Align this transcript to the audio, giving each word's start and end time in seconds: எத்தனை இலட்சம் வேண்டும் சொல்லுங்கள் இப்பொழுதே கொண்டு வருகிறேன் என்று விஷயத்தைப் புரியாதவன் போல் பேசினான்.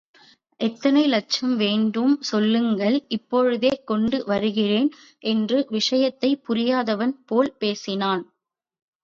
எத்தனை 0.59 1.03
இலட்சம் 1.03 1.55
வேண்டும் 1.55 2.21
சொல்லுங்கள் 2.21 3.05
இப்பொழுதே 3.07 3.81
கொண்டு 3.85 4.23
வருகிறேன் 4.25 4.89
என்று 5.23 5.65
விஷயத்தைப் 5.69 6.43
புரியாதவன் 6.47 7.15
போல் 7.25 7.53
பேசினான். 7.59 8.25